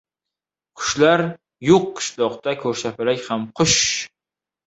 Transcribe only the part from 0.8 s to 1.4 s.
•Qushlar